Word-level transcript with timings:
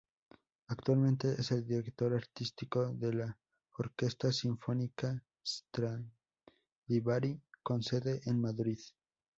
Actualmente 0.69 1.39
es 1.39 1.51
el 1.51 1.63
director 1.67 2.11
artístico 2.15 2.91
de 2.91 3.13
la 3.13 3.37
Orquesta 3.77 4.31
Sinfónica 4.33 5.23
Stradivari 5.45 7.39
con 7.61 7.83
sede 7.83 8.19
en 8.25 8.41
Madrid. 8.41 8.79